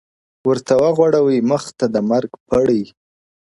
[0.47, 2.81] ورته وغوړوي مخ ته د مرګ پړی-